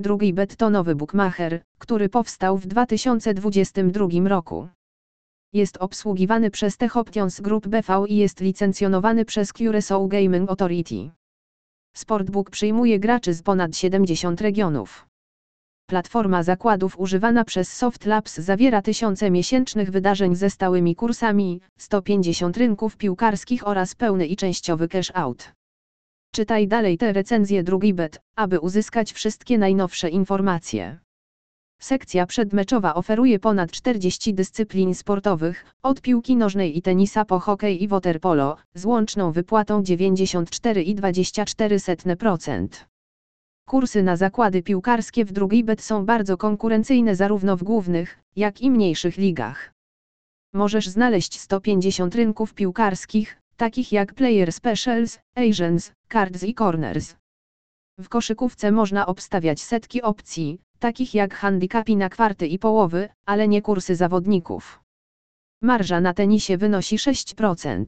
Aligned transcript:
Drugi 0.00 0.32
bet 0.32 0.56
to 0.56 0.70
nowy 0.70 0.94
bookmacher, 0.94 1.60
który 1.78 2.08
powstał 2.08 2.58
w 2.58 2.66
2022 2.66 4.28
roku. 4.28 4.68
Jest 5.52 5.76
obsługiwany 5.76 6.50
przez 6.50 6.76
Tech 6.76 6.92
Group 7.40 7.68
BV 7.68 8.04
i 8.08 8.16
jest 8.16 8.40
licencjonowany 8.40 9.24
przez 9.24 9.52
Curaçao 9.52 10.08
Gaming 10.08 10.50
Authority. 10.50 11.10
Sportbook 11.96 12.50
przyjmuje 12.50 12.98
graczy 13.00 13.34
z 13.34 13.42
ponad 13.42 13.76
70 13.76 14.40
regionów. 14.40 15.06
Platforma 15.86 16.42
zakładów 16.42 16.98
używana 16.98 17.44
przez 17.44 17.72
Soft 17.72 18.06
Labs 18.06 18.38
zawiera 18.38 18.82
tysiące 18.82 19.30
miesięcznych 19.30 19.90
wydarzeń 19.90 20.36
ze 20.36 20.50
stałymi 20.50 20.96
kursami, 20.96 21.60
150 21.78 22.56
rynków 22.56 22.96
piłkarskich 22.96 23.66
oraz 23.68 23.94
pełny 23.94 24.26
i 24.26 24.36
częściowy 24.36 24.88
cash 24.88 25.10
out. 25.14 25.57
Czytaj 26.32 26.68
dalej 26.68 26.98
te 26.98 27.12
recenzje 27.12 27.62
drugi 27.62 27.94
bet, 27.94 28.20
aby 28.36 28.60
uzyskać 28.60 29.12
wszystkie 29.12 29.58
najnowsze 29.58 30.08
informacje. 30.08 30.98
Sekcja 31.80 32.26
przedmeczowa 32.26 32.94
oferuje 32.94 33.38
ponad 33.38 33.70
40 33.70 34.34
dyscyplin 34.34 34.94
sportowych, 34.94 35.64
od 35.82 36.00
piłki 36.00 36.36
nożnej 36.36 36.78
i 36.78 36.82
tenisa 36.82 37.24
po 37.24 37.40
hokej 37.40 37.82
i 37.82 37.88
waterpolo, 37.88 38.56
z 38.74 38.84
łączną 38.84 39.32
wypłatą 39.32 39.82
94,24%. 39.82 42.68
Kursy 43.68 44.02
na 44.02 44.16
zakłady 44.16 44.62
piłkarskie 44.62 45.24
w 45.24 45.32
drugiej 45.32 45.64
bet 45.64 45.82
są 45.82 46.04
bardzo 46.04 46.36
konkurencyjne 46.36 47.16
zarówno 47.16 47.56
w 47.56 47.62
głównych, 47.62 48.18
jak 48.36 48.60
i 48.60 48.70
mniejszych 48.70 49.16
ligach. 49.16 49.72
Możesz 50.54 50.88
znaleźć 50.88 51.40
150 51.40 52.14
rynków 52.14 52.54
piłkarskich, 52.54 53.40
takich 53.58 53.92
jak 53.92 54.14
Player 54.14 54.52
Specials, 54.52 55.18
Agents, 55.34 55.92
Cards 56.12 56.42
i 56.42 56.54
Corners. 56.54 57.16
W 58.00 58.08
koszykówce 58.08 58.72
można 58.72 59.06
obstawiać 59.06 59.62
setki 59.62 60.02
opcji, 60.02 60.60
takich 60.78 61.14
jak 61.14 61.34
handicapi 61.34 61.96
na 61.96 62.08
kwarty 62.08 62.46
i 62.46 62.58
połowy, 62.58 63.08
ale 63.26 63.48
nie 63.48 63.62
kursy 63.62 63.96
zawodników. 63.96 64.80
Marża 65.62 66.00
na 66.00 66.14
tenisie 66.14 66.56
wynosi 66.56 66.96
6%. 66.96 67.84